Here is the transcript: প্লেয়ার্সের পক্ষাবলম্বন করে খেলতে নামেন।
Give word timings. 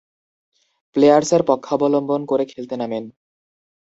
প্লেয়ার্সের 0.95 1.41
পক্ষাবলম্বন 1.43 2.21
করে 2.25 2.43
খেলতে 2.45 2.75
নামেন। 2.77 3.03